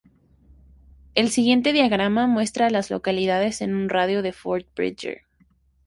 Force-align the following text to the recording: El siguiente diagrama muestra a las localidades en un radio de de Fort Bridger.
El 1.13 1.29
siguiente 1.29 1.73
diagrama 1.73 2.25
muestra 2.25 2.65
a 2.65 2.69
las 2.71 2.89
localidades 2.89 3.61
en 3.61 3.75
un 3.75 3.87
radio 3.87 4.23
de 4.23 4.29
de 4.29 4.33
Fort 4.33 4.65
Bridger. 4.75 5.27